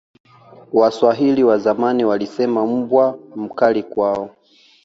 waswahili 0.73 1.43
wa 1.43 1.57
zamani 1.57 2.05
walisema 2.05 2.65
mbwa 2.67 3.19
mkali 3.35 3.83
kwao 3.83 4.35